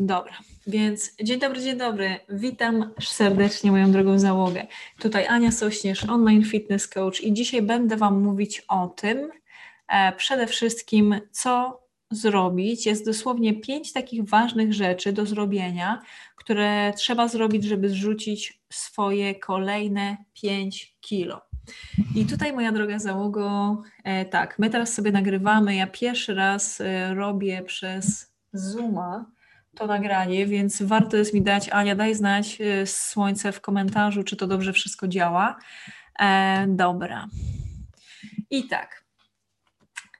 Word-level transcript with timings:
Dobra, 0.00 0.32
więc 0.66 1.16
dzień 1.22 1.40
dobry, 1.40 1.62
dzień 1.62 1.78
dobry. 1.78 2.18
Witam 2.28 2.90
serdecznie 3.00 3.70
moją 3.70 3.92
drogą 3.92 4.18
załogę. 4.18 4.66
Tutaj 4.98 5.26
Ania 5.26 5.52
Sośnierz, 5.52 6.04
online 6.04 6.44
fitness 6.44 6.88
coach 6.88 7.20
i 7.20 7.32
dzisiaj 7.32 7.62
będę 7.62 7.96
Wam 7.96 8.22
mówić 8.22 8.62
o 8.68 8.88
tym 8.88 9.30
e, 9.88 10.12
przede 10.12 10.46
wszystkim, 10.46 11.20
co 11.30 11.80
zrobić. 12.10 12.86
Jest 12.86 13.04
dosłownie 13.04 13.54
pięć 13.60 13.92
takich 13.92 14.28
ważnych 14.28 14.74
rzeczy 14.74 15.12
do 15.12 15.26
zrobienia, 15.26 16.02
które 16.36 16.92
trzeba 16.96 17.28
zrobić, 17.28 17.64
żeby 17.64 17.88
zrzucić 17.88 18.60
swoje 18.72 19.34
kolejne 19.34 20.16
5 20.42 20.96
kilo. 21.00 21.40
I 22.14 22.26
tutaj, 22.26 22.52
moja 22.52 22.72
droga 22.72 22.98
załogo, 22.98 23.82
e, 24.04 24.24
tak, 24.24 24.58
my 24.58 24.70
teraz 24.70 24.94
sobie 24.94 25.12
nagrywamy. 25.12 25.74
Ja 25.74 25.86
pierwszy 25.86 26.34
raz 26.34 26.80
e, 26.80 27.14
robię 27.14 27.62
przez 27.62 28.32
Zooma 28.52 29.37
to 29.78 29.86
nagranie, 29.86 30.46
więc 30.46 30.82
warto 30.82 31.16
jest 31.16 31.34
mi 31.34 31.42
dać, 31.42 31.68
Ania, 31.68 31.94
daj 31.94 32.14
znać 32.14 32.58
y, 32.60 32.86
słońce 32.86 33.52
w 33.52 33.60
komentarzu, 33.60 34.24
czy 34.24 34.36
to 34.36 34.46
dobrze 34.46 34.72
wszystko 34.72 35.08
działa. 35.08 35.58
E, 36.20 36.66
dobra. 36.68 37.26
I 38.50 38.68
tak. 38.68 39.04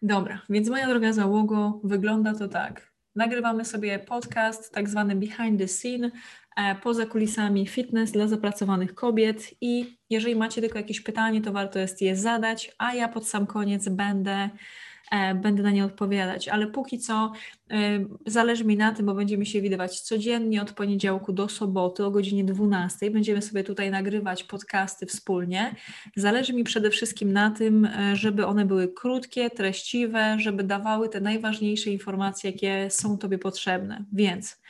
Dobra, 0.02 0.40
więc 0.50 0.68
moja 0.68 0.88
droga 0.88 1.12
załogo, 1.12 1.80
wygląda 1.84 2.34
to 2.34 2.48
tak. 2.48 2.92
Nagrywamy 3.16 3.64
sobie 3.64 3.98
podcast, 3.98 4.72
tak 4.72 4.88
zwany 4.88 5.16
behind 5.16 5.60
the 5.60 5.68
scene, 5.68 6.10
e, 6.56 6.74
poza 6.74 7.06
kulisami 7.06 7.66
fitness 7.66 8.12
dla 8.12 8.28
zapracowanych 8.28 8.94
kobiet 8.94 9.54
i 9.60 9.98
jeżeli 10.10 10.36
macie 10.36 10.60
tylko 10.60 10.78
jakieś 10.78 11.00
pytanie, 11.00 11.40
to 11.40 11.52
warto 11.52 11.78
jest 11.78 12.02
je 12.02 12.16
zadać, 12.16 12.72
a 12.78 12.94
ja 12.94 13.08
pod 13.08 13.28
sam 13.28 13.46
koniec 13.46 13.88
będę 13.88 14.50
będę 15.34 15.62
na 15.62 15.70
nie 15.70 15.84
odpowiadać, 15.84 16.48
ale 16.48 16.66
póki 16.66 16.98
co 16.98 17.32
e, 17.70 17.76
zależy 18.26 18.64
mi 18.64 18.76
na 18.76 18.92
tym, 18.92 19.06
bo 19.06 19.14
będziemy 19.14 19.46
się 19.46 19.60
widywać 19.60 20.00
codziennie 20.00 20.62
od 20.62 20.72
poniedziałku 20.72 21.32
do 21.32 21.48
soboty 21.48 22.04
o 22.04 22.10
godzinie 22.10 22.44
12. 22.44 23.10
Będziemy 23.10 23.42
sobie 23.42 23.64
tutaj 23.64 23.90
nagrywać 23.90 24.44
podcasty 24.44 25.06
wspólnie. 25.06 25.74
Zależy 26.16 26.52
mi 26.52 26.64
przede 26.64 26.90
wszystkim 26.90 27.32
na 27.32 27.50
tym, 27.50 27.84
e, 27.84 28.16
żeby 28.16 28.46
one 28.46 28.64
były 28.64 28.88
krótkie, 28.88 29.50
treściwe, 29.50 30.36
żeby 30.38 30.64
dawały 30.64 31.08
te 31.08 31.20
najważniejsze 31.20 31.90
informacje, 31.90 32.50
jakie 32.50 32.90
są 32.90 33.18
Tobie 33.18 33.38
potrzebne. 33.38 34.04
Więc 34.12 34.60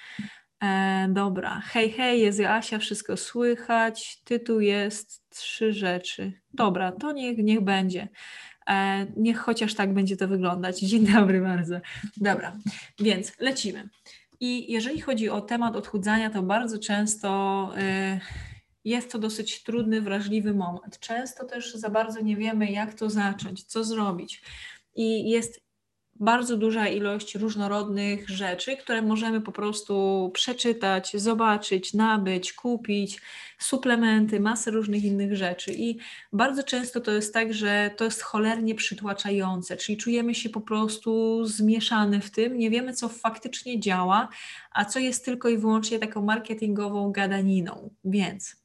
E, 0.63 1.09
dobra, 1.11 1.61
hej, 1.65 1.91
hej, 1.91 2.21
jest 2.21 2.41
Asia, 2.41 2.79
wszystko 2.79 3.17
słychać. 3.17 4.23
Tytuł 4.25 4.61
jest 4.61 5.31
trzy 5.31 5.73
rzeczy. 5.73 6.33
Dobra, 6.55 6.93
to 6.93 7.13
niech, 7.13 7.39
niech 7.39 7.61
będzie. 7.61 8.09
E, 8.69 9.07
niech 9.17 9.39
chociaż 9.39 9.75
tak 9.75 9.95
będzie 9.95 10.17
to 10.17 10.29
wyglądać. 10.29 10.81
Dzień 10.81 11.07
dobry 11.07 11.41
bardzo. 11.41 11.81
Dobra, 12.17 12.57
więc 12.99 13.33
lecimy. 13.41 13.89
I 14.41 14.73
jeżeli 14.73 15.01
chodzi 15.01 15.29
o 15.29 15.41
temat 15.41 15.77
odchudzania, 15.77 16.31
to 16.31 16.43
bardzo 16.43 16.79
często 16.79 17.71
y, 18.17 18.21
jest 18.85 19.13
to 19.13 19.19
dosyć 19.19 19.63
trudny, 19.63 20.01
wrażliwy 20.01 20.55
moment. 20.55 20.99
Często 20.99 21.45
też 21.45 21.75
za 21.75 21.91
bardzo 21.91 22.21
nie 22.21 22.37
wiemy, 22.37 22.71
jak 22.71 22.95
to 22.95 23.11
zacząć, 23.11 23.65
co 23.65 23.85
zrobić. 23.85 24.43
I 24.95 25.31
jest 25.31 25.68
bardzo 26.21 26.57
duża 26.57 26.89
ilość 26.89 27.35
różnorodnych 27.35 28.29
rzeczy, 28.29 28.77
które 28.77 29.03
możemy 29.03 29.41
po 29.41 29.53
prostu 29.53 30.31
przeczytać, 30.35 31.13
zobaczyć, 31.15 31.95
nabyć, 31.95 32.53
kupić, 32.53 33.21
suplementy, 33.59 34.41
masę 34.41 34.71
różnych 34.71 35.05
innych 35.05 35.37
rzeczy. 35.37 35.75
I 35.75 35.99
bardzo 36.33 36.63
często 36.63 37.01
to 37.01 37.11
jest 37.13 37.35
tak, 37.35 37.55
że 37.55 37.91
to 37.97 38.05
jest 38.05 38.23
cholernie 38.23 38.75
przytłaczające, 38.75 39.77
czyli 39.77 39.99
czujemy 39.99 40.35
się 40.35 40.51
po 40.51 40.61
prostu 40.61 41.45
zmieszane 41.45 42.21
w 42.21 42.31
tym, 42.31 42.59
nie 42.59 42.71
wiemy, 42.71 42.93
co 42.93 43.09
faktycznie 43.09 43.81
działa, 43.81 44.29
a 44.73 44.85
co 44.85 44.99
jest 44.99 45.25
tylko 45.25 45.49
i 45.49 45.59
wyłącznie 45.59 45.99
taką 45.99 46.23
marketingową 46.23 47.13
gadaniną. 47.13 47.91
Więc 48.05 48.58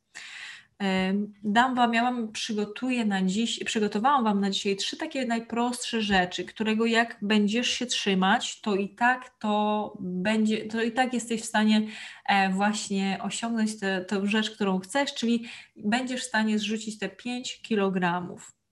Dam 1.44 1.76
Wam, 1.76 1.94
ja 1.94 2.04
Wam 2.04 2.32
przygotuję 2.32 3.06
na 3.06 3.24
dziś, 3.24 3.64
przygotowałam 3.64 4.24
Wam 4.24 4.40
na 4.40 4.50
dzisiaj 4.50 4.76
trzy 4.76 4.98
takie 4.98 5.26
najprostsze 5.26 6.02
rzeczy, 6.02 6.46
którego 6.46 6.86
jak 6.86 7.18
będziesz 7.22 7.68
się 7.68 7.86
trzymać, 7.86 8.62
to 8.62 8.76
i 8.76 8.90
tak 8.90 9.30
to 9.40 9.94
będzie, 10.00 10.66
to 10.68 10.82
i 10.82 10.92
tak 10.92 11.14
jesteś 11.14 11.42
w 11.42 11.46
stanie 11.46 11.88
e, 12.26 12.50
właśnie 12.50 13.20
osiągnąć 13.22 13.80
tę 13.80 14.22
rzecz, 14.24 14.52
którą 14.52 14.80
chcesz, 14.80 15.14
czyli 15.14 15.46
będziesz 15.76 16.22
w 16.22 16.28
stanie 16.28 16.60
zrzucić 16.60 17.00
te 17.00 17.10
5 17.10 17.62
kilogramów. 17.62 18.63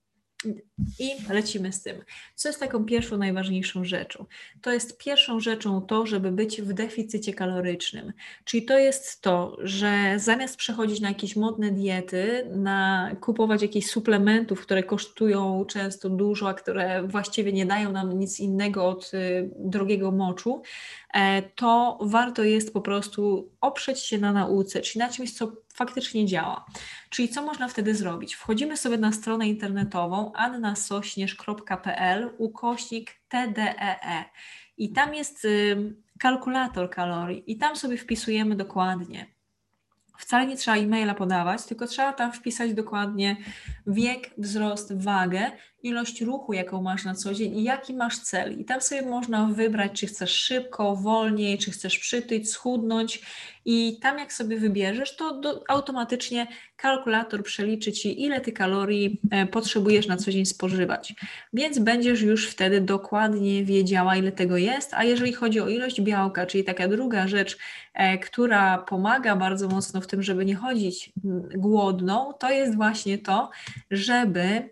I 1.00 1.12
lecimy 1.29 1.74
z 1.74 1.84
tym. 1.84 1.97
Co 2.35 2.50
jest 2.50 2.59
taką 2.59 2.85
pierwszą, 2.85 3.18
najważniejszą 3.18 3.85
rzeczą? 3.85 4.25
To 4.62 4.74
jest 4.74 4.97
pierwszą 4.97 5.40
rzeczą 5.40 5.81
to, 5.81 6.06
żeby 6.06 6.31
być 6.31 6.62
w 6.62 6.74
deficycie 6.74 7.34
kalorycznym. 7.34 8.13
Czyli 8.44 8.66
to 8.66 8.78
jest 8.78 9.22
to, 9.22 9.57
że 9.59 10.13
zamiast 10.18 10.57
przechodzić 10.57 11.00
na 11.00 11.09
jakieś 11.09 11.35
modne 11.35 11.72
diety, 11.72 12.47
na 12.56 13.12
kupować 13.22 13.62
jakieś 13.62 13.88
suplementów, 13.88 14.62
które 14.62 14.84
kosztują 14.84 15.66
często 15.66 16.09
dużo, 16.09 16.50
a 16.50 16.53
które 16.53 17.08
właściwie 17.08 17.53
nie 17.53 17.66
dają 17.66 17.91
nam 17.91 18.19
nic 18.19 18.40
innego 18.40 18.88
od 18.88 19.13
y, 19.13 19.50
drogiego 19.59 20.12
moczu, 20.12 20.62
E, 21.13 21.41
to 21.41 22.00
warto 22.02 22.44
jest 22.44 22.73
po 22.73 22.81
prostu 22.81 23.50
oprzeć 23.62 24.00
się 24.00 24.18
na 24.18 24.31
nauce, 24.31 24.81
czyli 24.81 25.00
na 25.00 25.09
czymś, 25.09 25.34
co 25.34 25.52
faktycznie 25.81 26.25
działa. 26.25 26.65
Czyli 27.09 27.29
co 27.29 27.41
można 27.41 27.67
wtedy 27.67 27.95
zrobić? 27.95 28.35
Wchodzimy 28.35 28.77
sobie 28.77 28.97
na 28.97 29.11
stronę 29.11 29.47
internetową 29.47 30.31
annasośnierz.pl 30.33 32.29
ukośnik 32.37 33.11
TDEE 33.27 33.99
e. 34.03 34.25
i 34.77 34.93
tam 34.93 35.13
jest 35.13 35.47
kalkulator 36.19 36.89
kalorii 36.89 37.51
i 37.51 37.57
tam 37.57 37.75
sobie 37.75 37.97
wpisujemy 37.97 38.55
dokładnie 38.55 39.27
Wcale 40.21 40.47
nie 40.47 40.57
trzeba 40.57 40.77
e-maila 40.77 41.13
podawać, 41.13 41.65
tylko 41.65 41.87
trzeba 41.87 42.13
tam 42.13 42.33
wpisać 42.33 42.73
dokładnie 42.73 43.37
wiek, 43.87 44.29
wzrost, 44.37 45.03
wagę, 45.03 45.51
ilość 45.83 46.21
ruchu, 46.21 46.53
jaką 46.53 46.81
masz 46.81 47.05
na 47.05 47.15
co 47.15 47.33
dzień 47.33 47.57
i 47.57 47.63
jaki 47.63 47.93
masz 47.93 48.17
cel. 48.17 48.59
I 48.59 48.65
tam 48.65 48.81
sobie 48.81 49.01
można 49.01 49.45
wybrać, 49.45 49.91
czy 49.91 50.07
chcesz 50.07 50.31
szybko, 50.31 50.95
wolniej, 50.95 51.57
czy 51.57 51.71
chcesz 51.71 51.99
przytyć, 51.99 52.51
schudnąć. 52.51 53.21
I 53.65 53.99
tam 54.01 54.19
jak 54.19 54.33
sobie 54.33 54.57
wybierzesz, 54.57 55.15
to 55.15 55.39
do, 55.39 55.63
automatycznie 55.67 56.47
kalkulator 56.75 57.43
przeliczy 57.43 57.91
Ci, 57.91 58.23
ile 58.23 58.41
Ty 58.41 58.51
kalorii 58.51 59.21
e, 59.31 59.45
potrzebujesz 59.45 60.07
na 60.07 60.17
co 60.17 60.31
dzień 60.31 60.45
spożywać. 60.45 61.13
Więc 61.53 61.79
będziesz 61.79 62.21
już 62.21 62.49
wtedy 62.49 62.81
dokładnie 62.81 63.63
wiedziała, 63.63 64.15
ile 64.15 64.31
tego 64.31 64.57
jest. 64.57 64.93
A 64.93 65.03
jeżeli 65.03 65.33
chodzi 65.33 65.59
o 65.59 65.67
ilość 65.67 66.01
białka, 66.01 66.45
czyli 66.45 66.63
taka 66.63 66.87
druga 66.87 67.27
rzecz, 67.27 67.57
e, 67.93 68.17
która 68.17 68.77
pomaga 68.77 69.35
bardzo 69.35 69.67
mocno 69.67 70.01
w 70.01 70.07
tym, 70.07 70.23
żeby 70.23 70.45
nie 70.45 70.55
chodzić 70.55 71.13
głodną, 71.55 72.33
to 72.33 72.49
jest 72.49 72.75
właśnie 72.75 73.17
to, 73.17 73.49
żeby 73.91 74.69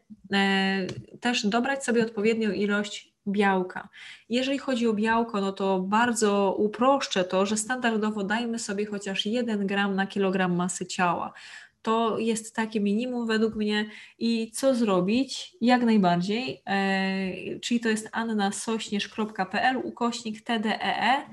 też 1.19 1.47
dobrać 1.47 1.83
sobie 1.83 2.03
odpowiednią 2.03 2.51
ilość 2.51 3.13
białka. 3.27 3.89
Jeżeli 4.29 4.57
chodzi 4.57 4.87
o 4.87 4.93
białko, 4.93 5.41
no 5.41 5.51
to 5.51 5.79
bardzo 5.79 6.55
uproszczę 6.57 7.23
to, 7.23 7.45
że 7.45 7.57
standardowo 7.57 8.23
dajmy 8.23 8.59
sobie 8.59 8.85
chociaż 8.85 9.25
1 9.25 9.67
gram 9.67 9.95
na 9.95 10.07
kilogram 10.07 10.55
masy 10.55 10.85
ciała. 10.85 11.33
To 11.81 12.17
jest 12.17 12.55
takie 12.55 12.79
minimum 12.79 13.27
według 13.27 13.55
mnie 13.55 13.85
i 14.19 14.51
co 14.51 14.75
zrobić? 14.75 15.55
Jak 15.61 15.83
najbardziej, 15.83 16.61
e, 16.65 17.59
czyli 17.59 17.79
to 17.79 17.89
jest 17.89 18.09
annasośnierz.pl 18.11 19.77
ukośnik 19.77 20.41
TDEE. 20.41 21.25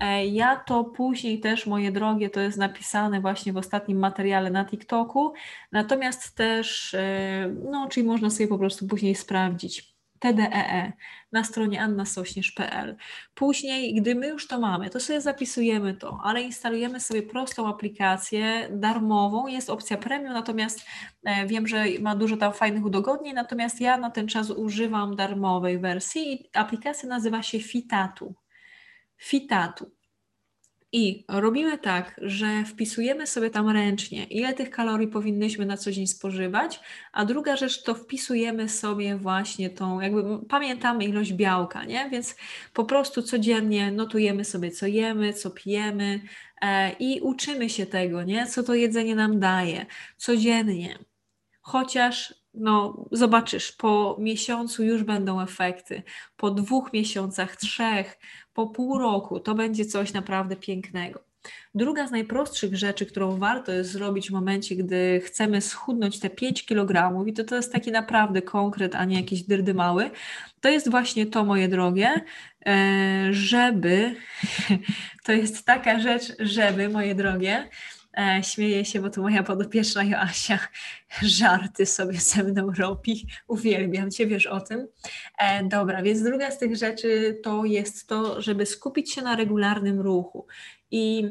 E, 0.00 0.26
ja 0.26 0.56
to 0.56 0.84
później 0.84 1.40
też, 1.40 1.66
moje 1.66 1.92
drogie, 1.92 2.30
to 2.30 2.40
jest 2.40 2.58
napisane 2.58 3.20
właśnie 3.20 3.52
w 3.52 3.56
ostatnim 3.56 3.98
materiale 3.98 4.50
na 4.50 4.64
TikToku, 4.64 5.32
natomiast 5.72 6.36
też, 6.36 6.94
e, 6.94 7.54
no, 7.70 7.88
czyli 7.88 8.06
można 8.06 8.30
sobie 8.30 8.48
po 8.48 8.58
prostu 8.58 8.86
później 8.86 9.14
sprawdzić. 9.14 9.92
TDEE 10.18 10.50
e 10.52 10.92
na 11.32 11.44
stronie 11.44 11.80
annasośnierz.pl. 11.80 12.96
Później, 13.34 13.94
gdy 13.94 14.14
my 14.14 14.28
już 14.28 14.48
to 14.48 14.60
mamy, 14.60 14.90
to 14.90 15.00
sobie 15.00 15.20
zapisujemy 15.20 15.94
to, 15.94 16.18
ale 16.24 16.42
instalujemy 16.42 17.00
sobie 17.00 17.22
prostą 17.22 17.68
aplikację 17.68 18.68
darmową. 18.70 19.46
Jest 19.46 19.70
opcja 19.70 19.96
premium, 19.96 20.32
natomiast 20.32 20.86
wiem, 21.46 21.66
że 21.66 21.84
ma 22.00 22.16
dużo 22.16 22.36
tam 22.36 22.52
fajnych 22.52 22.84
udogodnień, 22.84 23.34
natomiast 23.34 23.80
ja 23.80 23.96
na 23.96 24.10
ten 24.10 24.28
czas 24.28 24.50
używam 24.50 25.16
darmowej 25.16 25.78
wersji. 25.78 26.50
Aplikacja 26.54 27.08
nazywa 27.08 27.42
się 27.42 27.60
Fitatu 27.60 28.34
fitatu. 29.22 29.90
I 30.94 31.24
robimy 31.28 31.78
tak, 31.78 32.20
że 32.22 32.64
wpisujemy 32.64 33.26
sobie 33.26 33.50
tam 33.50 33.68
ręcznie, 33.68 34.24
ile 34.24 34.54
tych 34.54 34.70
kalorii 34.70 35.08
powinnyśmy 35.08 35.66
na 35.66 35.76
co 35.76 35.92
dzień 35.92 36.06
spożywać, 36.06 36.80
a 37.12 37.24
druga 37.24 37.56
rzecz 37.56 37.82
to 37.82 37.94
wpisujemy 37.94 38.68
sobie 38.68 39.16
właśnie 39.16 39.70
tą, 39.70 40.00
jakby 40.00 40.46
pamiętamy 40.48 41.04
ilość 41.04 41.32
białka, 41.32 41.84
nie? 41.84 42.10
Więc 42.10 42.36
po 42.72 42.84
prostu 42.84 43.22
codziennie 43.22 43.92
notujemy 43.92 44.44
sobie, 44.44 44.70
co 44.70 44.86
jemy, 44.86 45.32
co 45.32 45.50
pijemy 45.50 46.20
e, 46.62 46.92
i 46.92 47.20
uczymy 47.20 47.70
się 47.70 47.86
tego, 47.86 48.22
nie? 48.22 48.46
Co 48.46 48.62
to 48.62 48.74
jedzenie 48.74 49.14
nam 49.14 49.40
daje 49.40 49.86
codziennie. 50.16 50.98
Chociaż 51.60 52.41
no, 52.54 53.04
zobaczysz, 53.12 53.72
po 53.72 54.16
miesiącu 54.18 54.84
już 54.84 55.02
będą 55.02 55.40
efekty, 55.40 56.02
po 56.36 56.50
dwóch 56.50 56.92
miesiącach, 56.92 57.56
trzech, 57.56 58.18
po 58.54 58.66
pół 58.66 58.98
roku 58.98 59.40
to 59.40 59.54
będzie 59.54 59.84
coś 59.84 60.12
naprawdę 60.12 60.56
pięknego. 60.56 61.32
Druga 61.74 62.06
z 62.06 62.10
najprostszych 62.10 62.76
rzeczy, 62.76 63.06
którą 63.06 63.38
warto 63.38 63.72
jest 63.72 63.90
zrobić 63.90 64.28
w 64.28 64.32
momencie, 64.32 64.76
gdy 64.76 65.20
chcemy 65.24 65.60
schudnąć 65.60 66.20
te 66.20 66.30
5 66.30 66.64
kg, 66.66 67.26
i 67.26 67.32
to, 67.32 67.44
to 67.44 67.56
jest 67.56 67.72
taki 67.72 67.90
naprawdę 67.90 68.42
konkret, 68.42 68.94
a 68.94 69.04
nie 69.04 69.16
jakiś 69.16 69.42
dyrdy 69.42 69.74
mały, 69.74 70.10
to 70.60 70.68
jest 70.68 70.90
właśnie 70.90 71.26
to, 71.26 71.44
moje 71.44 71.68
drogie, 71.68 72.20
e, 72.66 73.28
żeby, 73.30 74.14
to 75.24 75.32
jest 75.32 75.66
taka 75.66 76.00
rzecz, 76.00 76.32
żeby, 76.38 76.88
moje 76.88 77.14
drogie, 77.14 77.68
E, 78.18 78.40
śmieję 78.42 78.84
się, 78.84 79.00
bo 79.00 79.10
to 79.10 79.22
moja 79.22 79.42
podopieczna 79.42 80.04
Joasia 80.04 80.58
żarty 81.22 81.86
sobie 81.86 82.20
ze 82.20 82.42
mną 82.42 82.72
robi. 82.78 83.26
Uwielbiam 83.48 84.10
Cię, 84.10 84.26
wiesz 84.26 84.46
o 84.46 84.60
tym. 84.60 84.88
E, 85.38 85.64
dobra, 85.64 86.02
więc 86.02 86.22
druga 86.22 86.50
z 86.50 86.58
tych 86.58 86.76
rzeczy 86.76 87.40
to 87.42 87.64
jest 87.64 88.06
to, 88.06 88.40
żeby 88.40 88.66
skupić 88.66 89.12
się 89.12 89.22
na 89.22 89.36
regularnym 89.36 90.00
ruchu. 90.00 90.46
I 90.90 91.30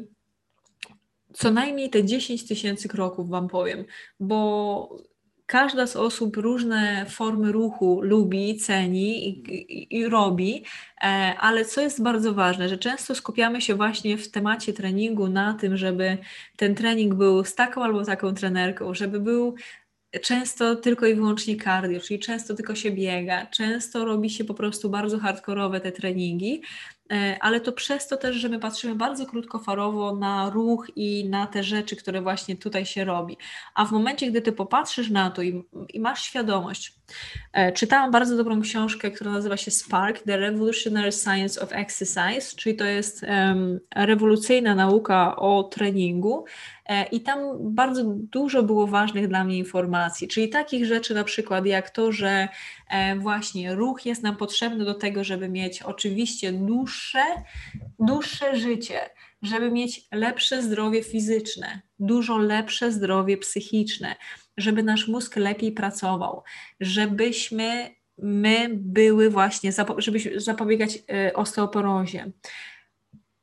co 1.32 1.50
najmniej 1.50 1.90
te 1.90 2.04
10 2.04 2.46
tysięcy 2.46 2.88
kroków 2.88 3.28
Wam 3.28 3.48
powiem, 3.48 3.84
bo 4.20 5.11
każda 5.46 5.86
z 5.86 5.96
osób 5.96 6.36
różne 6.36 7.06
formy 7.08 7.52
ruchu 7.52 8.00
lubi, 8.02 8.56
ceni 8.56 9.28
i, 9.28 9.54
i, 9.54 9.98
i, 9.98 10.08
robi, 10.08 10.64
e, 11.02 11.06
ale 11.38 11.64
co 11.64 11.80
jest 11.80 12.02
bardzo 12.02 12.34
ważne, 12.34 12.68
że 12.68 12.78
często 12.78 13.14
skupiamy 13.14 13.60
się 13.60 13.74
właśnie 13.74 14.18
w 14.18 14.30
temacie 14.30 14.72
treningu 14.72 15.28
na 15.28 15.54
tym, 15.54 15.76
żeby 15.76 16.18
ten 16.56 16.74
trening 16.74 17.14
był 17.14 17.44
z 17.44 17.54
taką 17.54 17.84
albo 17.84 18.04
taką 18.04 18.34
trenerką, 18.34 18.94
żeby 18.94 19.20
był 19.20 19.54
często 20.20 20.76
tylko 20.76 21.06
i 21.06 21.14
wyłącznie 21.14 21.56
cardio, 21.56 22.00
czyli 22.00 22.20
często 22.20 22.54
tylko 22.54 22.74
się 22.74 22.90
biega, 22.90 23.46
często 23.46 24.04
robi 24.04 24.30
się 24.30 24.44
po 24.44 24.54
prostu 24.54 24.90
bardzo 24.90 25.18
hardkorowe 25.18 25.80
te 25.80 25.92
treningi, 25.92 26.62
ale 27.40 27.60
to 27.60 27.72
przez 27.72 28.08
to 28.08 28.16
też, 28.16 28.36
że 28.36 28.48
my 28.48 28.58
patrzymy 28.58 28.94
bardzo 28.94 29.26
krótkofarowo 29.26 30.16
na 30.16 30.50
ruch 30.50 30.86
i 30.96 31.28
na 31.28 31.46
te 31.46 31.62
rzeczy, 31.62 31.96
które 31.96 32.22
właśnie 32.22 32.56
tutaj 32.56 32.86
się 32.86 33.04
robi. 33.04 33.36
A 33.74 33.84
w 33.84 33.92
momencie, 33.92 34.30
gdy 34.30 34.42
ty 34.42 34.52
popatrzysz 34.52 35.10
na 35.10 35.30
to 35.30 35.42
i, 35.42 35.64
i 35.88 36.00
masz 36.00 36.22
świadomość, 36.22 36.88
e, 36.88 37.01
czytałam 37.74 38.10
bardzo 38.10 38.36
dobrą 38.36 38.60
książkę, 38.60 39.10
która 39.10 39.30
nazywa 39.32 39.56
się 39.56 39.70
Spark, 39.70 40.18
The 40.18 40.36
Revolutionary 40.36 41.12
Science 41.12 41.60
of 41.60 41.72
Exercise, 41.72 42.56
czyli 42.56 42.76
to 42.76 42.84
jest 42.84 43.22
um, 43.22 43.80
rewolucyjna 43.94 44.74
nauka 44.74 45.36
o 45.36 45.62
treningu, 45.62 46.44
E, 46.86 47.04
I 47.04 47.20
tam 47.20 47.40
bardzo 47.60 48.04
dużo 48.06 48.62
było 48.62 48.86
ważnych 48.86 49.28
dla 49.28 49.44
mnie 49.44 49.58
informacji, 49.58 50.28
czyli 50.28 50.48
takich 50.48 50.86
rzeczy 50.86 51.14
na 51.14 51.24
przykład 51.24 51.66
jak 51.66 51.90
to, 51.90 52.12
że 52.12 52.48
e, 52.90 53.16
właśnie 53.16 53.74
ruch 53.74 54.06
jest 54.06 54.22
nam 54.22 54.36
potrzebny 54.36 54.84
do 54.84 54.94
tego, 54.94 55.24
żeby 55.24 55.48
mieć 55.48 55.82
oczywiście 55.82 56.52
dłuższe, 56.52 57.24
dłuższe 57.98 58.56
życie, 58.56 59.00
żeby 59.42 59.70
mieć 59.70 60.08
lepsze 60.12 60.62
zdrowie 60.62 61.02
fizyczne, 61.02 61.80
dużo 61.98 62.38
lepsze 62.38 62.92
zdrowie 62.92 63.36
psychiczne, 63.36 64.16
żeby 64.56 64.82
nasz 64.82 65.08
mózg 65.08 65.36
lepiej 65.36 65.72
pracował, 65.72 66.42
żebyśmy 66.80 67.94
my 68.18 68.68
były 68.72 69.30
właśnie, 69.30 69.72
żeby 69.98 70.40
zapobiegać 70.40 70.98
e, 71.08 71.32
osteoporozie, 71.32 72.32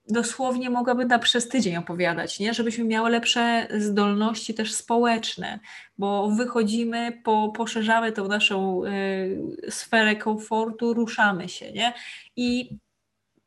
dosłownie 0.09 0.69
mogłabym 0.69 1.07
na 1.07 1.19
przez 1.19 1.47
tydzień 1.47 1.77
opowiadać, 1.77 2.39
nie? 2.39 2.53
żebyśmy 2.53 2.83
miały 2.83 3.09
lepsze 3.09 3.67
zdolności 3.77 4.53
też 4.53 4.73
społeczne, 4.73 5.59
bo 5.97 6.31
wychodzimy, 6.31 7.21
po, 7.23 7.53
poszerzamy 7.55 8.11
tą 8.11 8.27
naszą 8.27 8.85
y, 8.85 9.71
sferę 9.71 10.15
komfortu, 10.15 10.93
ruszamy 10.93 11.49
się. 11.49 11.71
Nie? 11.71 11.93
I 12.35 12.77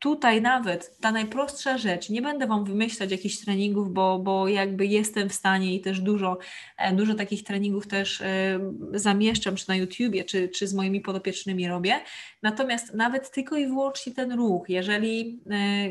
tutaj 0.02 0.42
nawet 0.42 0.98
ta 1.00 1.12
najprostsza 1.12 1.78
rzecz, 1.78 2.10
nie 2.10 2.22
będę 2.22 2.46
Wam 2.46 2.64
wymyślać 2.64 3.10
jakichś 3.10 3.36
treningów, 3.36 3.92
bo, 3.92 4.18
bo 4.18 4.48
jakby 4.48 4.86
jestem 4.86 5.28
w 5.28 5.34
stanie 5.34 5.74
i 5.74 5.80
też 5.80 6.00
dużo, 6.00 6.38
e, 6.78 6.92
dużo 6.92 7.14
takich 7.14 7.44
treningów 7.44 7.86
też 7.86 8.20
e, 8.20 8.60
zamieszczam, 8.92 9.56
czy 9.56 9.68
na 9.68 9.76
YouTubie, 9.76 10.24
czy, 10.24 10.48
czy 10.48 10.66
z 10.66 10.74
moimi 10.74 11.00
podopiecznymi 11.00 11.68
robię. 11.68 12.00
Natomiast 12.42 12.94
nawet 12.94 13.30
tylko 13.30 13.56
i 13.56 13.66
wyłącznie 13.66 14.12
ten 14.12 14.32
ruch, 14.32 14.68
jeżeli 14.68 15.40
e, 15.50 15.88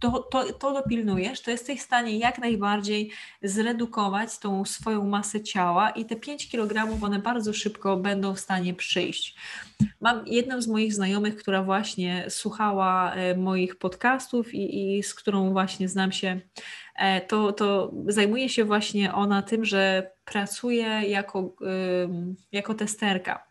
to, 0.00 0.28
to, 0.30 0.52
to 0.52 0.72
dopilnujesz, 0.72 1.40
to 1.40 1.50
jesteś 1.50 1.80
w 1.80 1.84
stanie 1.84 2.18
jak 2.18 2.38
najbardziej 2.38 3.10
zredukować 3.42 4.38
tą 4.38 4.64
swoją 4.64 5.04
masę 5.04 5.40
ciała 5.40 5.90
i 5.90 6.04
te 6.04 6.16
5 6.16 6.50
kg 6.50 7.04
one 7.04 7.18
bardzo 7.18 7.52
szybko 7.52 7.96
będą 7.96 8.34
w 8.34 8.40
stanie 8.40 8.74
przyjść. 8.74 9.36
Mam 10.00 10.26
jedną 10.26 10.62
z 10.62 10.68
moich 10.68 10.94
znajomych, 10.94 11.36
która 11.36 11.62
właśnie 11.62 12.24
słuchała 12.28 13.14
moich 13.36 13.76
podcastów 13.76 14.54
i, 14.54 14.96
i 14.98 15.02
z 15.02 15.14
którą 15.14 15.52
właśnie 15.52 15.88
znam 15.88 16.12
się, 16.12 16.40
e, 16.96 17.20
to, 17.20 17.52
to 17.52 17.92
zajmuje 18.08 18.48
się 18.48 18.64
właśnie 18.64 19.14
ona 19.14 19.42
tym, 19.42 19.64
że 19.64 20.10
pracuje 20.24 20.86
jako, 20.86 21.56
jako 22.52 22.74
testerka. 22.74 23.46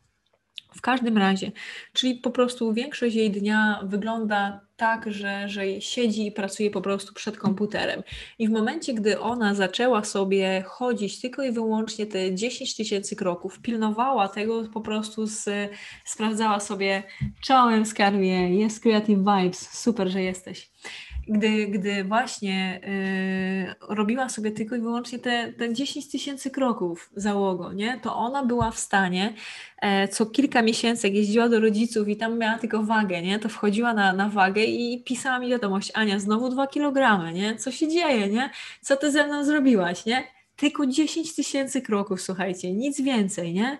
W 0.76 0.82
każdym 0.82 1.18
razie, 1.18 1.52
czyli 1.94 2.16
po 2.16 2.32
prostu 2.32 2.74
większość 2.74 3.16
jej 3.16 3.32
dnia 3.32 3.80
wygląda 3.84 4.62
tak, 4.78 5.14
że, 5.14 5.50
że 5.50 5.82
siedzi 5.82 6.28
i 6.28 6.32
pracuje 6.32 6.72
po 6.72 6.82
prostu 6.82 7.14
przed 7.14 7.38
komputerem. 7.38 8.04
I 8.40 8.48
w 8.48 8.52
momencie, 8.52 8.94
gdy 8.94 9.20
ona 9.20 9.54
zaczęła 9.54 10.04
sobie 10.04 10.64
chodzić 10.68 11.22
tylko 11.22 11.44
i 11.44 11.52
wyłącznie 11.52 12.06
te 12.06 12.36
10 12.36 12.76
tysięcy 12.76 13.16
kroków, 13.16 13.60
pilnowała 13.60 14.28
tego 14.28 14.64
po 14.74 14.82
prostu, 14.82 15.28
z, 15.28 15.50
sprawdzała 16.06 16.60
sobie 16.60 17.04
czołem 17.44 17.86
skarbie, 17.86 18.56
jest 18.56 18.84
Creative 18.84 19.20
Vibes, 19.20 19.80
super, 19.80 20.10
że 20.10 20.22
jesteś 20.22 20.70
gdy, 21.28 21.68
gdy 21.68 22.04
właśnie 22.04 22.82
y, 23.90 23.94
robiła 23.96 24.30
sobie 24.30 24.52
tylko 24.52 24.76
i 24.76 24.82
wyłącznie 24.82 25.20
te, 25.20 25.54
te 25.54 25.74
10 25.74 26.12
tysięcy 26.12 26.52
kroków 26.52 27.10
załogo, 27.16 27.74
nie? 27.74 28.00
to 28.04 28.16
ona 28.16 28.46
była 28.46 28.72
w 28.72 28.80
stanie 28.80 29.34
e, 29.82 30.08
co 30.08 30.26
kilka 30.26 30.62
miesięcy, 30.62 31.08
jak 31.08 31.16
jeździła 31.16 31.50
do 31.50 31.60
rodziców 31.60 32.08
i 32.08 32.18
tam 32.18 32.38
miała 32.38 32.58
tylko 32.58 32.84
wagę, 32.84 33.22
nie? 33.22 33.40
to 33.40 33.50
wchodziła 33.50 33.94
na, 33.94 34.14
na 34.14 34.30
wagę 34.30 34.64
i 34.66 35.04
pisała 35.04 35.40
mi 35.40 35.50
wiadomość, 35.50 35.92
Ania, 35.94 36.20
znowu 36.20 36.50
dwa 36.50 36.68
kilogramy, 36.68 37.34
nie? 37.34 37.56
co 37.56 37.72
się 37.72 37.88
dzieje, 37.88 38.28
nie? 38.28 38.50
co 38.82 38.98
ty 38.98 39.12
ze 39.12 39.28
mną 39.28 39.44
zrobiłaś, 39.44 40.06
nie? 40.06 40.24
Tylko 40.56 40.88
10 40.88 41.36
tysięcy 41.36 41.82
kroków, 41.82 42.22
słuchajcie, 42.22 42.74
nic 42.74 43.02
więcej, 43.02 43.54
nie? 43.54 43.80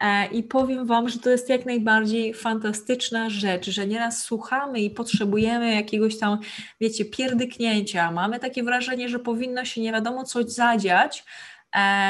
E, 0.00 0.26
I 0.26 0.42
powiem 0.42 0.86
Wam, 0.86 1.08
że 1.08 1.18
to 1.18 1.30
jest 1.30 1.48
jak 1.48 1.66
najbardziej 1.66 2.34
fantastyczna 2.34 3.30
rzecz, 3.30 3.70
że 3.70 3.86
nieraz 3.86 4.22
słuchamy 4.22 4.80
i 4.80 4.90
potrzebujemy 4.90 5.74
jakiegoś 5.74 6.18
tam, 6.18 6.38
wiecie, 6.80 7.04
pierdyknięcia. 7.04 8.10
Mamy 8.10 8.38
takie 8.38 8.62
wrażenie, 8.62 9.08
że 9.08 9.18
powinno 9.18 9.64
się 9.64 9.80
nie 9.80 9.92
wiadomo 9.92 10.24
coś 10.24 10.44
zadziać, 10.44 11.24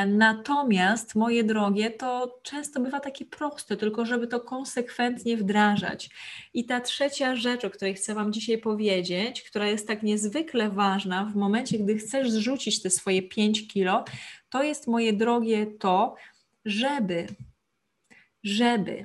Natomiast, 0.06 1.14
moje 1.14 1.44
drogie, 1.44 1.90
to 1.90 2.40
często 2.42 2.80
bywa 2.80 3.00
takie 3.00 3.24
proste, 3.24 3.76
tylko 3.76 4.06
żeby 4.06 4.26
to 4.26 4.40
konsekwentnie 4.40 5.36
wdrażać. 5.36 6.10
I 6.54 6.64
ta 6.64 6.80
trzecia 6.80 7.36
rzecz, 7.36 7.64
o 7.64 7.70
której 7.70 7.94
chcę 7.94 8.14
Wam 8.14 8.32
dzisiaj 8.32 8.58
powiedzieć, 8.58 9.42
która 9.42 9.66
jest 9.66 9.88
tak 9.88 10.02
niezwykle 10.02 10.70
ważna 10.70 11.24
w 11.24 11.36
momencie, 11.36 11.78
gdy 11.78 11.96
chcesz 11.96 12.30
zrzucić 12.30 12.82
te 12.82 12.90
swoje 12.90 13.22
5 13.22 13.68
kilo, 13.68 14.04
to 14.50 14.62
jest, 14.62 14.86
moje 14.86 15.12
drogie, 15.12 15.66
to, 15.66 16.14
żeby 16.64 17.26
żeby 18.42 19.04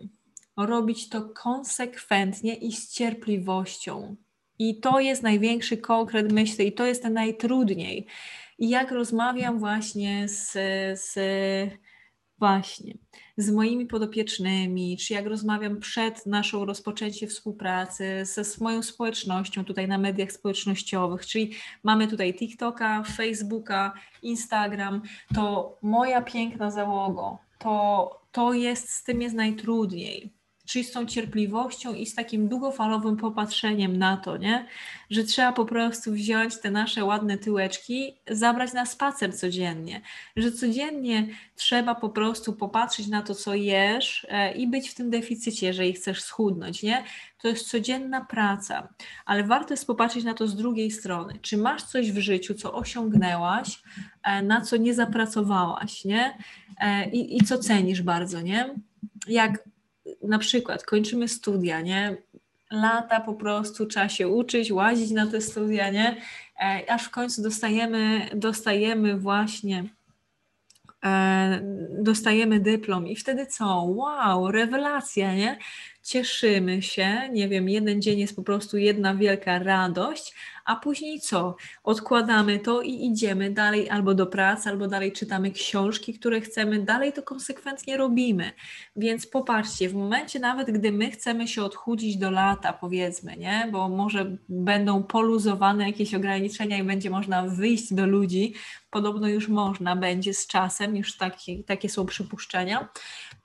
robić 0.58 1.10
to 1.10 1.30
konsekwentnie 1.30 2.56
i 2.56 2.72
z 2.72 2.92
cierpliwością. 2.92 4.16
I 4.60 4.80
to 4.80 5.00
jest 5.00 5.24
największy 5.24 5.78
konkret, 5.78 6.32
myślę, 6.32 6.66
i 6.66 6.74
to 6.74 6.86
jest 6.86 7.04
najtrudniej. 7.04 8.08
I 8.58 8.70
jak 8.70 8.92
rozmawiam 8.92 9.60
właśnie 9.60 10.30
z, 10.30 10.52
z 11.00 11.16
właśnie 12.40 12.94
z 13.38 13.52
moimi 13.52 13.86
podopiecznymi, 13.86 14.98
czy 14.98 15.14
jak 15.14 15.26
rozmawiam 15.26 15.80
przed 15.80 16.26
naszą 16.26 16.66
rozpoczęciem 16.66 17.30
współpracy 17.30 18.24
ze 18.26 18.42
moją 18.62 18.84
społecznością 18.84 19.66
tutaj 19.66 19.88
na 19.88 19.98
mediach 19.98 20.32
społecznościowych, 20.32 21.26
czyli 21.26 21.54
mamy 21.84 22.08
tutaj 22.08 22.34
TikToka, 22.34 23.04
Facebooka, 23.04 23.94
Instagram, 24.22 25.02
to 25.36 25.78
moja 25.82 26.22
piękna 26.22 26.72
załoga, 26.72 27.38
to 27.60 28.26
to 28.32 28.54
jest, 28.54 28.90
z 28.90 29.04
tym 29.04 29.22
jest 29.22 29.36
najtrudniej. 29.36 30.34
Czyli 30.66 30.86
z 30.86 30.92
tą 30.92 31.06
cierpliwością 31.06 31.94
i 31.94 32.06
z 32.06 32.16
takim 32.16 32.48
długofalowym 32.48 33.18
popatrzeniem 33.18 33.98
na 33.98 34.18
to, 34.18 34.38
nie? 34.38 34.68
że 35.10 35.24
trzeba 35.24 35.54
po 35.54 35.66
prostu 35.66 36.12
wziąć 36.12 36.58
te 36.58 36.72
nasze 36.72 37.06
ładne 37.06 37.38
tyłeczki, 37.38 38.16
zabrać 38.32 38.74
na 38.74 38.86
spacer 38.86 39.38
codziennie, 39.38 40.02
że 40.36 40.52
codziennie 40.52 41.28
trzeba 41.56 41.96
po 41.96 42.10
prostu 42.10 42.54
popatrzeć 42.54 43.08
na 43.08 43.22
to, 43.22 43.36
co 43.36 43.56
jesz 43.56 44.28
e, 44.30 44.54
i 44.54 44.68
być 44.68 44.90
w 44.90 44.96
tym 44.96 45.10
deficycie, 45.10 45.68
jeżeli 45.68 45.94
chcesz 45.94 46.22
schudnąć, 46.22 46.84
nie? 46.84 47.04
To 47.42 47.48
jest 47.48 47.70
codzienna 47.70 48.26
praca, 48.26 48.90
ale 49.26 49.44
warto 49.44 49.74
jest 49.74 49.88
popatrzeć 49.88 50.24
na 50.24 50.34
to 50.34 50.48
z 50.48 50.56
drugiej 50.56 50.92
strony. 50.92 51.40
Czy 51.42 51.58
masz 51.58 51.84
coś 51.84 52.12
w 52.12 52.18
życiu, 52.18 52.54
co 52.54 52.74
osiągnęłaś, 52.74 53.82
e, 54.24 54.44
na 54.44 54.62
co 54.62 54.78
nie 54.78 54.94
zapracowałaś, 54.94 56.06
nie? 56.06 56.38
E, 56.82 57.10
I, 57.10 57.38
i 57.38 57.42
co 57.42 57.58
cenisz 57.58 58.02
bardzo, 58.02 58.42
nie? 58.42 58.76
Jak 59.28 59.64
na 60.28 60.40
przykład 60.40 60.84
kończymy 60.84 61.28
studia, 61.28 61.82
nie? 61.82 62.18
Lata 62.72 63.20
po 63.22 63.34
prostu 63.34 63.86
trzeba 63.86 64.10
się 64.10 64.28
uczyć, 64.28 64.72
łazić 64.72 65.12
na 65.12 65.28
te 65.28 65.42
studia, 65.42 65.90
nie? 65.90 66.22
E, 66.60 66.92
aż 66.92 67.04
w 67.04 67.10
końcu 67.10 67.44
dostajemy, 67.44 68.30
dostajemy 68.36 69.18
właśnie 69.18 69.84
e, 71.06 71.62
dostajemy 72.00 72.60
dyplom 72.60 73.08
i 73.08 73.16
wtedy 73.16 73.46
co? 73.46 73.84
Wow, 73.84 74.52
rewelacja, 74.52 75.36
nie? 75.36 75.60
Cieszymy 76.04 76.82
się, 76.82 77.30
nie 77.32 77.50
wiem, 77.50 77.70
jeden 77.70 78.02
dzień 78.02 78.20
jest 78.20 78.36
po 78.36 78.44
prostu 78.44 78.78
jedna 78.78 79.16
wielka 79.16 79.60
radość, 79.60 80.34
a 80.66 80.76
później 80.76 81.20
co? 81.20 81.56
Odkładamy 81.84 82.60
to 82.60 82.82
i 82.82 83.06
idziemy 83.06 83.52
dalej 83.52 83.90
albo 83.90 84.14
do 84.14 84.28
pracy, 84.28 84.70
albo 84.70 84.88
dalej 84.88 85.12
czytamy 85.12 85.52
książki, 85.52 86.14
które 86.14 86.42
chcemy, 86.42 86.80
dalej 86.80 87.14
to 87.14 87.24
konsekwentnie 87.24 87.98
robimy. 87.98 88.52
Więc 88.96 89.28
popatrzcie, 89.28 89.90
w 89.90 89.94
momencie 89.94 90.40
nawet, 90.40 90.72
gdy 90.72 90.92
my 90.92 91.12
chcemy 91.12 91.48
się 91.48 91.64
odchudzić 91.64 92.18
do 92.18 92.32
lata, 92.32 92.74
powiedzmy, 92.74 93.38
nie? 93.38 93.70
Bo 93.72 93.90
może 93.90 94.38
będą 94.50 95.04
poluzowane 95.04 95.88
jakieś 95.88 96.14
ograniczenia 96.14 96.78
i 96.78 96.84
będzie 96.84 97.10
można 97.10 97.44
wyjść 97.44 97.94
do 97.94 98.06
ludzi, 98.06 98.54
podobno 98.90 99.28
już 99.28 99.48
można 99.48 99.96
będzie 99.96 100.34
z 100.34 100.48
czasem, 100.48 100.96
już 100.96 101.18
taki, 101.18 101.64
takie 101.64 101.90
są 101.90 102.06
przypuszczenia, 102.06 102.90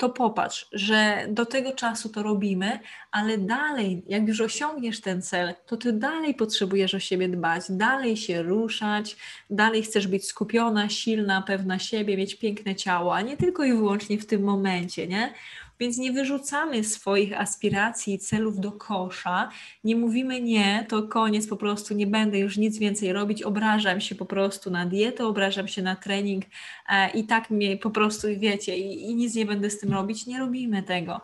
to 0.01 0.09
popatrz, 0.09 0.69
że 0.73 1.27
do 1.29 1.47
tego 1.47 1.73
czasu 1.73 2.09
to 2.09 2.23
robimy, 2.23 2.79
ale 3.11 3.39
dalej, 3.39 4.03
jak 4.09 4.29
już 4.29 4.41
osiągniesz 4.41 5.01
ten 5.01 5.23
cel, 5.23 5.55
to 5.67 5.77
ty 5.77 5.93
dalej 5.93 6.35
potrzebujesz 6.35 6.95
o 6.95 6.99
siebie 6.99 7.29
dbać, 7.29 7.65
dalej 7.71 8.17
się 8.17 8.43
ruszać, 8.43 9.17
dalej 9.51 9.83
chcesz 9.83 10.07
być 10.07 10.27
skupiona, 10.27 10.89
silna, 10.89 11.43
pewna 11.43 11.79
siebie, 11.79 12.17
mieć 12.17 12.35
piękne 12.35 12.75
ciało, 12.75 13.15
a 13.15 13.21
nie 13.21 13.37
tylko 13.37 13.65
i 13.65 13.73
wyłącznie 13.73 14.19
w 14.19 14.27
tym 14.27 14.43
momencie, 14.43 15.07
nie? 15.07 15.35
Więc 15.81 15.99
nie 15.99 16.13
wyrzucamy 16.13 16.85
swoich 16.85 17.41
aspiracji 17.41 18.15
i 18.15 18.19
celów 18.19 18.61
do 18.61 18.73
kosza, 18.73 19.49
nie 19.85 19.97
mówimy 19.97 20.41
nie, 20.41 20.87
to 20.89 21.03
koniec, 21.03 21.47
po 21.47 21.57
prostu 21.57 21.95
nie 21.95 22.07
będę 22.07 22.39
już 22.39 22.57
nic 22.57 22.79
więcej 22.79 23.13
robić, 23.13 23.43
obrażam 23.43 24.01
się 24.01 24.15
po 24.15 24.27
prostu 24.27 24.71
na 24.71 24.87
dietę, 24.87 25.27
obrażam 25.27 25.69
się 25.69 25.83
na 25.83 25.97
trening 25.97 26.45
e, 26.89 27.11
i 27.11 27.25
tak 27.25 27.51
mnie 27.51 27.77
po 27.77 27.91
prostu, 27.91 28.27
wiecie, 28.39 28.79
i, 28.79 29.11
i 29.11 29.15
nic 29.15 29.35
nie 29.35 29.47
będę 29.47 29.71
z 29.71 29.79
tym 29.79 29.93
robić. 29.93 30.27
Nie 30.27 30.39
robimy 30.39 30.83
tego. 30.83 31.21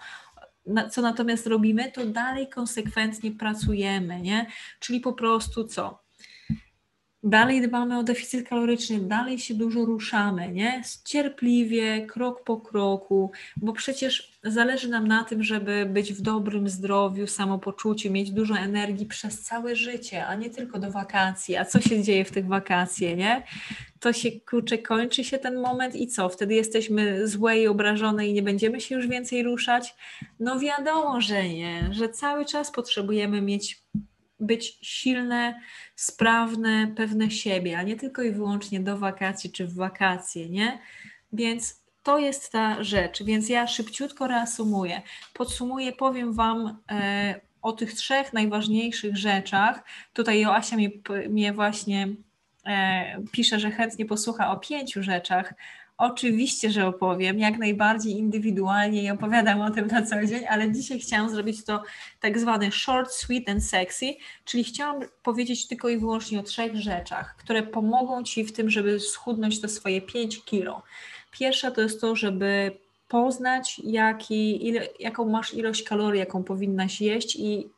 Co 0.90 1.02
natomiast 1.02 1.46
robimy, 1.46 1.92
to 1.92 2.06
dalej 2.06 2.48
konsekwentnie 2.48 3.30
pracujemy, 3.30 4.20
nie? 4.20 4.46
Czyli 4.80 5.00
po 5.00 5.12
prostu 5.12 5.64
co? 5.64 6.05
Dalej 7.26 7.68
dbamy 7.68 7.98
o 7.98 8.02
deficyt 8.02 8.48
kaloryczny, 8.48 9.00
dalej 9.00 9.38
się 9.38 9.54
dużo 9.54 9.84
ruszamy, 9.84 10.48
nie? 10.48 10.82
Cierpliwie, 11.04 12.06
krok 12.06 12.44
po 12.44 12.56
kroku, 12.56 13.30
bo 13.56 13.72
przecież 13.72 14.32
zależy 14.42 14.88
nam 14.88 15.08
na 15.08 15.24
tym, 15.24 15.42
żeby 15.42 15.86
być 15.86 16.12
w 16.12 16.20
dobrym 16.20 16.68
zdrowiu, 16.68 17.26
samopoczuciu, 17.26 18.10
mieć 18.10 18.30
dużo 18.30 18.54
energii 18.58 19.06
przez 19.06 19.42
całe 19.42 19.76
życie, 19.76 20.26
a 20.26 20.34
nie 20.34 20.50
tylko 20.50 20.78
do 20.78 20.90
wakacji. 20.90 21.56
A 21.56 21.64
co 21.64 21.80
się 21.80 22.02
dzieje 22.02 22.24
w 22.24 22.32
tych 22.32 22.46
wakacje, 22.46 23.16
nie? 23.16 23.42
To 24.00 24.12
się 24.12 24.30
kurczę, 24.50 24.78
kończy 24.78 25.24
się 25.24 25.38
ten 25.38 25.60
moment 25.60 25.94
i 25.94 26.06
co? 26.06 26.28
Wtedy 26.28 26.54
jesteśmy 26.54 27.28
złe 27.28 27.58
i 27.58 27.66
obrażone 27.66 28.28
i 28.28 28.32
nie 28.32 28.42
będziemy 28.42 28.80
się 28.80 28.94
już 28.94 29.06
więcej 29.06 29.42
ruszać? 29.42 29.94
No 30.40 30.58
wiadomo, 30.58 31.20
że 31.20 31.48
nie, 31.48 31.88
że 31.92 32.08
cały 32.08 32.44
czas 32.44 32.70
potrzebujemy 32.70 33.42
mieć 33.42 33.85
być 34.40 34.78
silne, 34.82 35.60
sprawne, 35.94 36.92
pewne 36.96 37.30
siebie, 37.30 37.78
a 37.78 37.82
nie 37.82 37.96
tylko 37.96 38.22
i 38.22 38.32
wyłącznie 38.32 38.80
do 38.80 38.98
wakacji 38.98 39.52
czy 39.52 39.66
w 39.66 39.74
wakacje, 39.74 40.48
nie? 40.48 40.78
Więc 41.32 41.86
to 42.02 42.18
jest 42.18 42.52
ta 42.52 42.84
rzecz. 42.84 43.22
Więc 43.22 43.48
ja 43.48 43.66
szybciutko 43.66 44.26
reasumuję. 44.26 45.02
Podsumuję, 45.34 45.92
powiem 45.92 46.32
Wam 46.32 46.78
e, 46.90 47.40
o 47.62 47.72
tych 47.72 47.94
trzech 47.94 48.32
najważniejszych 48.32 49.16
rzeczach. 49.16 49.84
Tutaj 50.12 50.40
Joasia 50.40 50.76
mnie, 50.76 50.90
mnie 51.28 51.52
właśnie 51.52 52.08
e, 52.66 53.22
pisze, 53.32 53.60
że 53.60 53.70
chętnie 53.70 54.06
posłucha 54.06 54.50
o 54.50 54.56
pięciu 54.56 55.02
rzeczach, 55.02 55.54
Oczywiście, 55.98 56.70
że 56.70 56.86
opowiem, 56.86 57.38
jak 57.38 57.58
najbardziej 57.58 58.12
indywidualnie 58.12 59.02
i 59.02 59.10
opowiadam 59.10 59.60
o 59.60 59.70
tym 59.70 59.86
na 59.86 60.02
co 60.02 60.26
dzień, 60.26 60.44
ale 60.48 60.72
dzisiaj 60.72 61.00
chciałam 61.00 61.30
zrobić 61.30 61.64
to 61.64 61.82
tak 62.20 62.38
zwane 62.38 62.72
short, 62.72 63.12
sweet 63.12 63.48
and 63.48 63.64
sexy, 63.64 64.14
czyli 64.44 64.64
chciałam 64.64 65.00
powiedzieć 65.22 65.66
tylko 65.66 65.88
i 65.88 65.98
wyłącznie 65.98 66.40
o 66.40 66.42
trzech 66.42 66.76
rzeczach, 66.76 67.36
które 67.36 67.62
pomogą 67.62 68.22
Ci 68.22 68.44
w 68.44 68.52
tym, 68.52 68.70
żeby 68.70 69.00
schudnąć 69.00 69.60
te 69.60 69.68
swoje 69.68 70.00
5 70.00 70.44
kilo. 70.44 70.82
Pierwsza 71.30 71.70
to 71.70 71.80
jest 71.80 72.00
to, 72.00 72.16
żeby 72.16 72.72
poznać, 73.08 73.80
jaki, 73.84 74.68
ile, 74.68 74.88
jaką 75.00 75.24
masz 75.28 75.54
ilość 75.54 75.82
kalorii, 75.82 76.20
jaką 76.20 76.44
powinnaś 76.44 77.00
jeść 77.00 77.36
i 77.36 77.68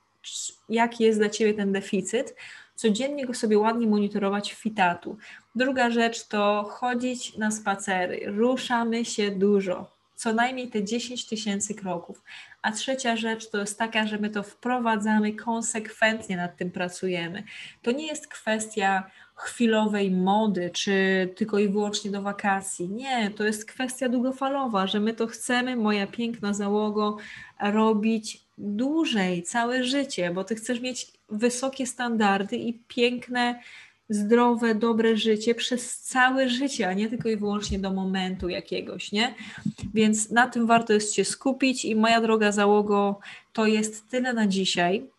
jaki 0.68 1.04
jest 1.04 1.18
dla 1.18 1.28
Ciebie 1.28 1.54
ten 1.54 1.72
deficyt. 1.72 2.34
Codziennie 2.74 3.26
go 3.26 3.34
sobie 3.34 3.58
ładnie 3.58 3.86
monitorować 3.86 4.52
w 4.52 4.56
fitatu. 4.56 5.16
Druga 5.58 5.90
rzecz 5.90 6.24
to 6.24 6.68
chodzić 6.70 7.36
na 7.36 7.50
spacery. 7.50 8.20
Ruszamy 8.26 9.04
się 9.04 9.30
dużo, 9.30 9.90
co 10.14 10.32
najmniej 10.32 10.68
te 10.68 10.84
10 10.84 11.26
tysięcy 11.26 11.74
kroków. 11.74 12.22
A 12.62 12.72
trzecia 12.72 13.16
rzecz 13.16 13.50
to 13.50 13.58
jest 13.58 13.78
taka, 13.78 14.06
że 14.06 14.18
my 14.18 14.30
to 14.30 14.42
wprowadzamy 14.42 15.32
konsekwentnie, 15.32 16.36
nad 16.36 16.56
tym 16.56 16.70
pracujemy. 16.70 17.42
To 17.82 17.92
nie 17.92 18.06
jest 18.06 18.28
kwestia 18.28 19.10
chwilowej 19.34 20.10
mody, 20.10 20.70
czy 20.70 21.28
tylko 21.36 21.58
i 21.58 21.68
wyłącznie 21.68 22.10
do 22.10 22.22
wakacji. 22.22 22.88
Nie, 22.88 23.30
to 23.30 23.44
jest 23.44 23.64
kwestia 23.64 24.08
długofalowa, 24.08 24.86
że 24.86 25.00
my 25.00 25.14
to 25.14 25.26
chcemy, 25.26 25.76
moja 25.76 26.06
piękna 26.06 26.54
załogo, 26.54 27.16
robić 27.60 28.40
dłużej, 28.58 29.42
całe 29.42 29.84
życie, 29.84 30.30
bo 30.30 30.44
ty 30.44 30.54
chcesz 30.54 30.80
mieć 30.80 31.12
wysokie 31.28 31.86
standardy 31.86 32.56
i 32.56 32.74
piękne 32.88 33.60
zdrowe, 34.08 34.74
dobre 34.74 35.16
życie 35.16 35.54
przez 35.54 35.98
całe 35.98 36.48
życie, 36.48 36.88
a 36.88 36.92
nie 36.92 37.08
tylko 37.08 37.28
i 37.28 37.36
wyłącznie 37.36 37.78
do 37.78 37.92
momentu 37.92 38.48
jakiegoś, 38.48 39.12
nie? 39.12 39.34
Więc 39.94 40.30
na 40.30 40.46
tym 40.46 40.66
warto 40.66 40.92
jest 40.92 41.14
się 41.14 41.24
skupić 41.24 41.84
i 41.84 41.96
moja 41.96 42.20
droga 42.20 42.52
załogo, 42.52 43.20
to 43.52 43.66
jest 43.66 44.10
tyle 44.10 44.32
na 44.32 44.46
dzisiaj. 44.46 45.10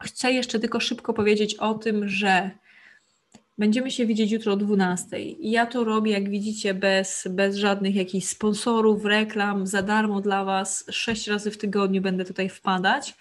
Chcę 0.00 0.32
jeszcze 0.32 0.60
tylko 0.60 0.80
szybko 0.80 1.14
powiedzieć 1.14 1.54
o 1.54 1.74
tym, 1.74 2.08
że 2.08 2.50
Będziemy 3.58 3.90
się 3.90 4.06
widzieć 4.06 4.32
jutro 4.32 4.52
o 4.52 4.56
12. 4.56 5.20
I 5.20 5.50
ja 5.50 5.66
to 5.66 5.84
robię, 5.84 6.12
jak 6.12 6.30
widzicie, 6.30 6.74
bez, 6.74 7.28
bez 7.30 7.56
żadnych 7.56 7.94
jakichś 7.94 8.26
sponsorów, 8.26 9.04
reklam, 9.04 9.66
za 9.66 9.82
darmo 9.82 10.20
dla 10.20 10.44
Was. 10.44 10.84
Sześć 10.90 11.26
razy 11.28 11.50
w 11.50 11.58
tygodniu 11.58 12.02
będę 12.02 12.24
tutaj 12.24 12.48
wpadać 12.48 13.14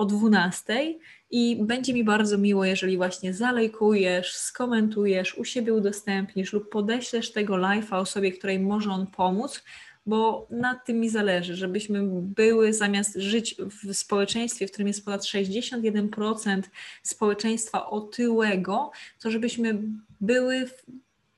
o 0.00 0.04
12. 0.04 0.98
I 1.30 1.56
będzie 1.60 1.94
mi 1.94 2.04
bardzo 2.04 2.38
miło, 2.38 2.64
jeżeli 2.64 2.96
właśnie 2.96 3.34
zalejkujesz, 3.34 4.36
skomentujesz, 4.36 5.38
u 5.38 5.44
siebie 5.44 5.74
udostępnisz 5.74 6.52
lub 6.52 6.70
podeślesz 6.70 7.32
tego 7.32 7.54
live'a 7.54 7.96
osobie, 7.96 8.32
której 8.32 8.58
może 8.58 8.90
on 8.90 9.06
pomóc, 9.06 9.62
bo 10.06 10.46
nad 10.50 10.86
tym 10.86 11.00
mi 11.00 11.08
zależy, 11.08 11.56
żebyśmy 11.56 12.00
były 12.12 12.72
zamiast 12.72 13.16
żyć 13.16 13.56
w 13.84 13.94
społeczeństwie, 13.94 14.66
w 14.66 14.70
którym 14.70 14.88
jest 14.88 15.04
ponad 15.04 15.22
61% 15.22 16.62
społeczeństwa 17.02 17.90
otyłego, 17.90 18.90
to 19.22 19.30
żebyśmy 19.30 19.82
były 20.20 20.66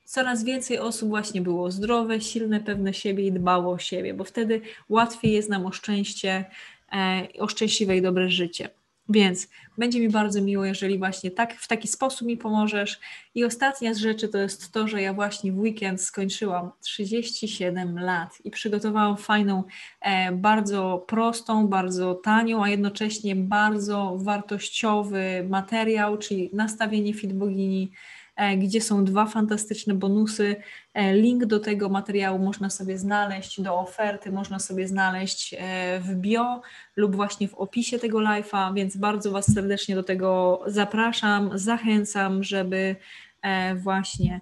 coraz 0.05 0.43
więcej 0.43 0.79
osób 0.79 1.09
właśnie 1.09 1.41
było 1.41 1.71
zdrowe, 1.71 2.21
silne, 2.21 2.59
pewne 2.59 2.93
siebie 2.93 3.27
i 3.27 3.31
dbało 3.31 3.73
o 3.73 3.77
siebie, 3.77 4.13
bo 4.13 4.23
wtedy 4.23 4.61
łatwiej 4.89 5.31
jest 5.31 5.49
nam 5.49 5.65
o 5.65 5.71
szczęście, 5.71 6.45
o 7.39 7.47
szczęśliwe 7.47 7.97
i 7.97 8.01
dobre 8.01 8.29
życie. 8.29 8.69
Więc 9.09 9.47
będzie 9.77 9.99
mi 9.99 10.09
bardzo 10.09 10.41
miło, 10.41 10.65
jeżeli 10.65 10.97
właśnie 10.97 11.31
tak, 11.31 11.53
w 11.53 11.67
taki 11.67 11.87
sposób 11.87 12.27
mi 12.27 12.37
pomożesz. 12.37 12.99
I 13.35 13.43
ostatnia 13.43 13.93
z 13.93 13.97
rzeczy 13.97 14.27
to 14.27 14.37
jest 14.37 14.71
to, 14.71 14.87
że 14.87 15.01
ja 15.01 15.13
właśnie 15.13 15.51
w 15.51 15.59
weekend 15.59 16.01
skończyłam 16.01 16.71
37 16.81 17.99
lat 17.99 18.37
i 18.43 18.51
przygotowałam 18.51 19.17
fajną, 19.17 19.63
e, 20.01 20.31
bardzo 20.31 21.05
prostą, 21.07 21.67
bardzo 21.67 22.15
tanią, 22.15 22.63
a 22.63 22.69
jednocześnie 22.69 23.35
bardzo 23.35 24.17
wartościowy 24.17 25.45
materiał, 25.49 26.17
czyli 26.17 26.49
nastawienie 26.53 27.13
fit 27.13 27.33
bogini 27.33 27.91
e, 27.91 28.22
gdzie 28.57 28.81
są 28.81 29.05
dwa 29.05 29.25
fantastyczne 29.25 29.93
bonusy. 29.93 30.55
E, 30.93 31.13
link 31.15 31.45
do 31.45 31.59
tego 31.59 31.89
materiału 31.89 32.39
można 32.39 32.69
sobie 32.69 32.97
znaleźć, 32.97 33.61
do 33.61 33.79
oferty 33.79 34.31
można 34.31 34.59
sobie 34.59 34.87
znaleźć 34.87 35.55
w 35.99 36.15
bio 36.15 36.61
lub 36.95 37.15
właśnie 37.15 37.47
w 37.47 37.53
opisie 37.53 37.99
tego 37.99 38.19
live'a, 38.19 38.73
więc 38.73 38.97
bardzo 38.97 39.31
Was 39.31 39.53
serdecznie 39.53 39.95
do 39.95 40.03
tego 40.03 40.61
zapraszam, 40.67 41.49
zachęcam, 41.53 42.43
żeby 42.43 42.95
właśnie 43.75 44.41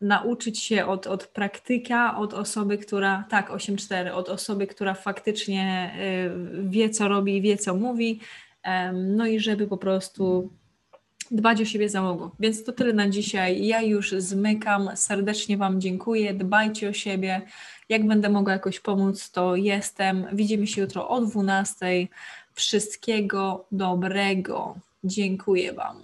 nauczyć 0.00 0.62
się 0.62 0.86
od, 0.86 1.06
od 1.06 1.26
praktyka, 1.26 2.18
od 2.18 2.34
osoby, 2.34 2.78
która, 2.78 3.24
tak, 3.28 3.50
8.4, 3.50 4.10
od 4.10 4.28
osoby, 4.28 4.66
która 4.66 4.94
faktycznie 4.94 5.94
wie, 6.64 6.90
co 6.90 7.08
robi, 7.08 7.42
wie, 7.42 7.56
co 7.56 7.74
mówi, 7.74 8.20
no 8.94 9.26
i 9.26 9.40
żeby 9.40 9.66
po 9.66 9.78
prostu 9.78 10.52
dbać 11.30 11.60
o 11.60 11.64
siebie 11.64 11.88
załogą. 11.88 12.30
Więc 12.40 12.64
to 12.64 12.72
tyle 12.72 12.92
na 12.92 13.08
dzisiaj. 13.08 13.66
Ja 13.66 13.82
już 13.82 14.10
zmykam. 14.18 14.90
Serdecznie 14.94 15.56
Wam 15.56 15.80
dziękuję. 15.80 16.34
Dbajcie 16.34 16.88
o 16.88 16.92
siebie. 16.92 17.42
Jak 17.88 18.06
będę 18.06 18.28
mogła 18.28 18.52
jakoś 18.52 18.80
pomóc, 18.80 19.30
to 19.30 19.56
jestem. 19.56 20.26
Widzimy 20.32 20.66
się 20.66 20.80
jutro 20.80 21.08
o 21.08 21.20
12. 21.20 22.08
Wszystkiego 22.54 23.66
dobrego. 23.72 24.74
Dziękuję 25.04 25.72
Wam. 25.72 26.02